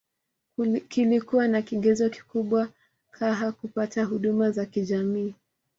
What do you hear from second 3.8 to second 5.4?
huduma za kijamii